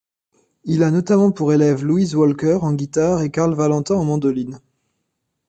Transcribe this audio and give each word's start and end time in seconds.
Il 0.63 0.81
a 0.81 0.89
notamment 0.89 1.31
pour 1.31 1.53
élèves 1.53 1.85
Luise 1.85 2.15
Walker 2.15 2.57
en 2.63 2.73
guitare 2.73 3.21
et 3.21 3.29
Karl 3.29 3.53
Valentin 3.53 3.93
en 3.93 4.03
mandoline. 4.03 4.59